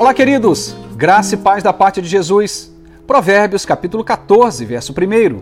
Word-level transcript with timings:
Olá, 0.00 0.14
queridos! 0.14 0.74
Graça 0.96 1.34
e 1.34 1.36
paz 1.36 1.62
da 1.62 1.74
parte 1.74 2.00
de 2.00 2.08
Jesus. 2.08 2.74
Provérbios, 3.06 3.66
capítulo 3.66 4.02
14, 4.02 4.64
verso 4.64 4.94
1. 4.94 5.40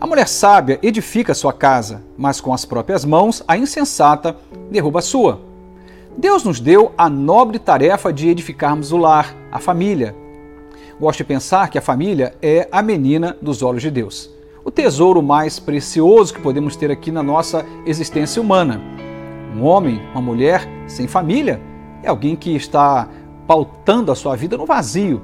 A 0.00 0.06
mulher 0.06 0.28
sábia 0.28 0.78
edifica 0.80 1.34
sua 1.34 1.52
casa, 1.52 2.00
mas 2.16 2.40
com 2.40 2.54
as 2.54 2.64
próprias 2.64 3.04
mãos 3.04 3.42
a 3.48 3.56
insensata 3.56 4.36
derruba 4.70 5.00
a 5.00 5.02
sua. 5.02 5.40
Deus 6.16 6.44
nos 6.44 6.60
deu 6.60 6.92
a 6.96 7.10
nobre 7.10 7.58
tarefa 7.58 8.12
de 8.12 8.28
edificarmos 8.28 8.92
o 8.92 8.96
lar, 8.96 9.34
a 9.50 9.58
família. 9.58 10.14
Gosto 11.00 11.18
de 11.18 11.24
pensar 11.24 11.68
que 11.68 11.76
a 11.76 11.82
família 11.82 12.32
é 12.40 12.68
a 12.70 12.80
menina 12.82 13.36
dos 13.42 13.60
olhos 13.60 13.82
de 13.82 13.90
Deus, 13.90 14.30
o 14.64 14.70
tesouro 14.70 15.20
mais 15.20 15.58
precioso 15.58 16.32
que 16.32 16.40
podemos 16.40 16.76
ter 16.76 16.92
aqui 16.92 17.10
na 17.10 17.24
nossa 17.24 17.66
existência 17.84 18.40
humana. 18.40 18.80
Um 19.56 19.64
homem, 19.64 20.00
uma 20.12 20.22
mulher 20.22 20.64
sem 20.86 21.08
família 21.08 21.60
é 22.02 22.08
alguém 22.08 22.34
que 22.34 22.54
está 22.54 23.08
pautando 23.50 24.12
a 24.12 24.14
sua 24.14 24.36
vida 24.36 24.56
no 24.56 24.64
vazio, 24.64 25.20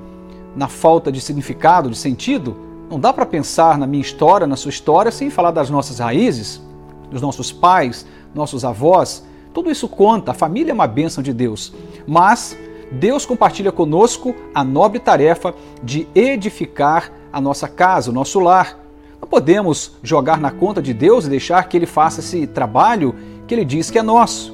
na 0.56 0.66
falta 0.66 1.12
de 1.12 1.20
significado, 1.20 1.88
de 1.88 1.96
sentido. 1.96 2.56
Não 2.90 2.98
dá 2.98 3.12
para 3.12 3.24
pensar 3.24 3.78
na 3.78 3.86
minha 3.86 4.02
história, 4.02 4.48
na 4.48 4.56
sua 4.56 4.70
história, 4.70 5.12
sem 5.12 5.30
falar 5.30 5.52
das 5.52 5.70
nossas 5.70 6.00
raízes, 6.00 6.60
dos 7.08 7.22
nossos 7.22 7.52
pais, 7.52 8.04
nossos 8.34 8.64
avós. 8.64 9.24
Tudo 9.54 9.70
isso 9.70 9.88
conta, 9.88 10.32
a 10.32 10.34
família 10.34 10.72
é 10.72 10.74
uma 10.74 10.88
bênção 10.88 11.22
de 11.22 11.32
Deus. 11.32 11.72
Mas 12.04 12.58
Deus 12.90 13.24
compartilha 13.24 13.70
conosco 13.70 14.34
a 14.52 14.64
nobre 14.64 14.98
tarefa 14.98 15.54
de 15.80 16.08
edificar 16.12 17.12
a 17.32 17.40
nossa 17.40 17.68
casa, 17.68 18.10
o 18.10 18.12
nosso 18.12 18.40
lar. 18.40 18.76
Não 19.20 19.28
podemos 19.28 19.92
jogar 20.02 20.40
na 20.40 20.50
conta 20.50 20.82
de 20.82 20.92
Deus 20.92 21.26
e 21.26 21.30
deixar 21.30 21.68
que 21.68 21.76
Ele 21.76 21.86
faça 21.86 22.18
esse 22.18 22.44
trabalho 22.44 23.14
que 23.46 23.54
Ele 23.54 23.64
diz 23.64 23.88
que 23.88 24.00
é 24.00 24.02
nosso. 24.02 24.52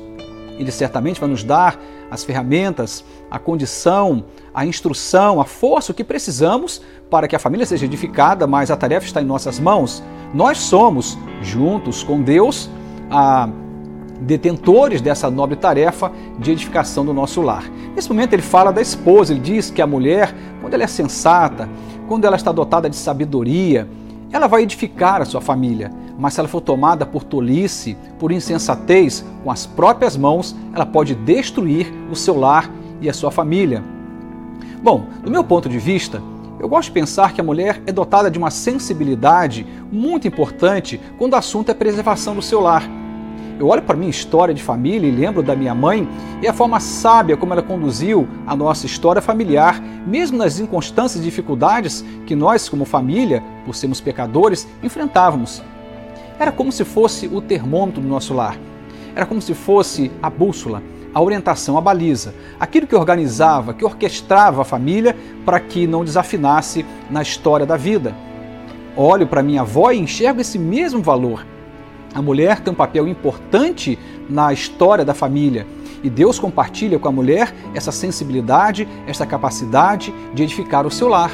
Ele 0.58 0.70
certamente 0.70 1.18
vai 1.18 1.30
nos 1.30 1.42
dar 1.42 1.80
as 2.12 2.22
ferramentas, 2.22 3.02
a 3.32 3.38
condição, 3.38 4.24
a 4.52 4.66
instrução, 4.66 5.40
a 5.40 5.46
força, 5.46 5.90
o 5.90 5.94
que 5.94 6.04
precisamos 6.04 6.82
para 7.10 7.26
que 7.26 7.34
a 7.34 7.38
família 7.38 7.64
seja 7.64 7.86
edificada, 7.86 8.46
mas 8.46 8.70
a 8.70 8.76
tarefa 8.76 9.06
está 9.06 9.22
em 9.22 9.24
nossas 9.24 9.58
mãos. 9.58 10.02
Nós 10.34 10.58
somos, 10.58 11.16
juntos 11.40 12.02
com 12.02 12.20
Deus, 12.20 12.68
a 13.10 13.48
detentores 14.20 15.00
dessa 15.00 15.30
nobre 15.30 15.56
tarefa 15.56 16.12
de 16.38 16.50
edificação 16.50 17.06
do 17.06 17.14
nosso 17.14 17.40
lar. 17.40 17.64
Nesse 17.96 18.10
momento 18.10 18.34
ele 18.34 18.42
fala 18.42 18.70
da 18.70 18.82
esposa, 18.82 19.32
ele 19.32 19.40
diz 19.40 19.70
que 19.70 19.80
a 19.80 19.86
mulher, 19.86 20.34
quando 20.60 20.74
ela 20.74 20.82
é 20.82 20.86
sensata, 20.86 21.66
quando 22.06 22.26
ela 22.26 22.36
está 22.36 22.52
dotada 22.52 22.90
de 22.90 22.96
sabedoria, 22.96 23.88
ela 24.30 24.46
vai 24.46 24.62
edificar 24.62 25.22
a 25.22 25.24
sua 25.24 25.40
família 25.40 25.90
mas 26.18 26.34
se 26.34 26.40
ela 26.40 26.48
for 26.48 26.60
tomada 26.60 27.04
por 27.04 27.24
tolice, 27.24 27.96
por 28.18 28.30
insensatez, 28.30 29.24
com 29.42 29.50
as 29.50 29.66
próprias 29.66 30.16
mãos, 30.16 30.54
ela 30.72 30.86
pode 30.86 31.14
destruir 31.16 31.92
o 32.10 32.14
seu 32.14 32.38
lar 32.38 32.70
e 33.02 33.10
a 33.10 33.12
sua 33.12 33.30
família. 33.30 33.82
Bom, 34.82 35.06
do 35.22 35.30
meu 35.30 35.44
ponto 35.44 35.68
de 35.68 35.78
vista, 35.78 36.22
eu 36.58 36.68
gosto 36.68 36.88
de 36.88 36.92
pensar 36.92 37.32
que 37.32 37.40
a 37.40 37.44
mulher 37.44 37.82
é 37.86 37.92
dotada 37.92 38.30
de 38.30 38.38
uma 38.38 38.50
sensibilidade 38.50 39.66
muito 39.90 40.26
importante 40.28 41.00
quando 41.18 41.32
o 41.32 41.36
assunto 41.36 41.70
é 41.70 41.74
preservação 41.74 42.34
do 42.34 42.40
seu 42.40 42.60
lar. 42.60 42.88
Eu 43.58 43.68
olho 43.68 43.82
para 43.82 43.96
minha 43.96 44.10
história 44.10 44.54
de 44.54 44.62
família 44.62 45.08
e 45.08 45.12
lembro 45.12 45.42
da 45.42 45.54
minha 45.54 45.74
mãe 45.74 46.08
e 46.40 46.48
a 46.48 46.52
forma 46.52 46.80
sábia 46.80 47.36
como 47.36 47.52
ela 47.52 47.62
conduziu 47.62 48.26
a 48.46 48.56
nossa 48.56 48.86
história 48.86 49.20
familiar, 49.20 49.80
mesmo 50.06 50.38
nas 50.38 50.58
inconstâncias 50.58 51.22
e 51.22 51.24
dificuldades 51.24 52.04
que 52.26 52.34
nós, 52.34 52.68
como 52.68 52.84
família, 52.84 53.42
por 53.64 53.74
sermos 53.74 54.00
pecadores, 54.00 54.66
enfrentávamos. 54.82 55.62
Era 56.38 56.50
como 56.50 56.72
se 56.72 56.84
fosse 56.84 57.26
o 57.28 57.40
termômetro 57.40 58.00
do 58.00 58.08
nosso 58.08 58.34
lar. 58.34 58.56
Era 59.14 59.26
como 59.26 59.40
se 59.40 59.54
fosse 59.54 60.10
a 60.22 60.30
bússola, 60.30 60.82
a 61.14 61.20
orientação, 61.20 61.76
a 61.76 61.80
baliza, 61.80 62.34
aquilo 62.58 62.86
que 62.86 62.94
organizava, 62.94 63.74
que 63.74 63.84
orquestrava 63.84 64.62
a 64.62 64.64
família 64.64 65.16
para 65.44 65.60
que 65.60 65.86
não 65.86 66.04
desafinasse 66.04 66.84
na 67.10 67.22
história 67.22 67.66
da 67.66 67.76
vida. 67.76 68.14
Olho 68.96 69.26
para 69.26 69.42
minha 69.42 69.62
avó 69.62 69.90
e 69.90 69.98
enxergo 69.98 70.40
esse 70.40 70.58
mesmo 70.58 71.02
valor. 71.02 71.46
A 72.14 72.20
mulher 72.20 72.60
tem 72.60 72.72
um 72.72 72.76
papel 72.76 73.08
importante 73.08 73.98
na 74.28 74.52
história 74.52 75.04
da 75.04 75.14
família 75.14 75.66
e 76.02 76.10
Deus 76.10 76.38
compartilha 76.38 76.98
com 76.98 77.08
a 77.08 77.12
mulher 77.12 77.54
essa 77.74 77.92
sensibilidade, 77.92 78.88
essa 79.06 79.24
capacidade 79.24 80.12
de 80.34 80.42
edificar 80.42 80.86
o 80.86 80.90
seu 80.90 81.08
lar. 81.08 81.30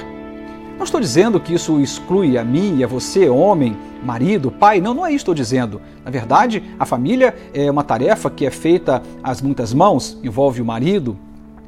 Não 0.78 0.84
estou 0.84 1.00
dizendo 1.00 1.40
que 1.40 1.52
isso 1.52 1.80
exclui 1.80 2.38
a 2.38 2.44
mim 2.44 2.78
e 2.78 2.84
a 2.84 2.86
você, 2.86 3.28
homem, 3.28 3.76
marido, 4.00 4.48
pai. 4.48 4.80
Não, 4.80 4.94
não 4.94 5.04
é 5.04 5.08
isso 5.08 5.16
que 5.16 5.22
estou 5.22 5.34
dizendo. 5.34 5.82
Na 6.04 6.10
verdade, 6.10 6.62
a 6.78 6.86
família 6.86 7.34
é 7.52 7.68
uma 7.68 7.82
tarefa 7.82 8.30
que 8.30 8.46
é 8.46 8.50
feita 8.50 9.02
às 9.20 9.42
muitas 9.42 9.74
mãos, 9.74 10.16
envolve 10.22 10.62
o 10.62 10.64
marido, 10.64 11.18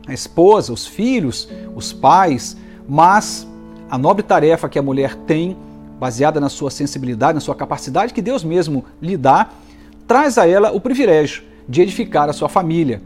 a 0.07 0.15
esposa, 0.15 0.73
os 0.73 0.87
filhos, 0.87 1.49
os 1.75 1.93
pais, 1.93 2.57
mas 2.89 3.49
a 3.91 3.99
nobre 3.99 4.23
tarefa 4.23 4.69
que 4.69 4.79
a 4.79 4.83
mulher 4.83 5.17
tem, 5.17 5.57
baseada 5.99 6.39
na 6.39 6.49
sua 6.49 6.71
sensibilidade, 6.71 7.35
na 7.35 7.41
sua 7.41 7.57
capacidade 7.57 8.15
que 8.15 8.23
Deus 8.23 8.45
mesmo 8.45 8.85
lhe 9.03 9.17
dá, 9.17 9.49
traz 10.07 10.39
a 10.39 10.47
ela 10.47 10.71
o 10.71 10.81
privilégio 10.81 11.43
de 11.69 11.83
edificar 11.83 12.29
a 12.29 12.33
sua 12.33 12.49
família. 12.49 13.03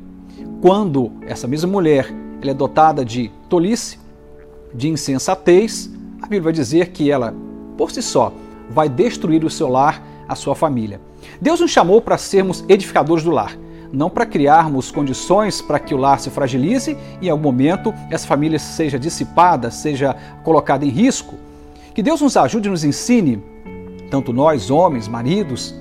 Quando 0.60 1.12
essa 1.22 1.48
mesma 1.48 1.72
mulher 1.72 2.12
ela 2.42 2.50
é 2.50 2.54
dotada 2.54 3.02
de 3.06 3.30
tolice, 3.48 3.98
de 4.74 4.88
insensatez, 4.88 5.93
a 6.24 6.26
Bíblia 6.26 6.44
vai 6.44 6.52
dizer 6.54 6.88
que 6.88 7.10
ela, 7.10 7.34
por 7.76 7.90
si 7.90 8.00
só, 8.00 8.32
vai 8.70 8.88
destruir 8.88 9.44
o 9.44 9.50
seu 9.50 9.68
lar, 9.68 10.02
a 10.26 10.34
sua 10.34 10.54
família. 10.54 10.98
Deus 11.38 11.60
nos 11.60 11.70
chamou 11.70 12.00
para 12.00 12.16
sermos 12.16 12.64
edificadores 12.66 13.22
do 13.22 13.30
lar, 13.30 13.54
não 13.92 14.08
para 14.08 14.24
criarmos 14.24 14.90
condições 14.90 15.60
para 15.60 15.78
que 15.78 15.94
o 15.94 15.98
lar 15.98 16.18
se 16.18 16.30
fragilize 16.30 16.96
e 17.20 17.26
em 17.26 17.30
algum 17.30 17.42
momento 17.42 17.92
essa 18.10 18.26
família 18.26 18.58
seja 18.58 18.98
dissipada, 18.98 19.70
seja 19.70 20.16
colocada 20.42 20.86
em 20.86 20.88
risco. 20.88 21.34
Que 21.94 22.02
Deus 22.02 22.22
nos 22.22 22.38
ajude 22.38 22.68
e 22.68 22.70
nos 22.70 22.84
ensine, 22.84 23.42
tanto 24.10 24.32
nós, 24.32 24.70
homens, 24.70 25.06
maridos, 25.06 25.74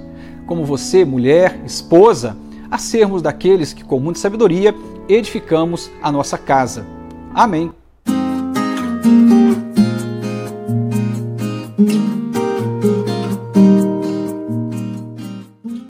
como 0.46 0.66
você, 0.66 1.06
mulher, 1.06 1.58
esposa, 1.66 2.36
a 2.70 2.78
sermos 2.78 3.22
daqueles 3.22 3.72
que 3.72 3.86
com 3.86 3.98
muita 3.98 4.20
sabedoria 4.20 4.76
edificamos 5.08 5.90
a 6.02 6.12
nossa 6.12 6.38
casa. 6.38 6.86
Amém. 7.34 7.72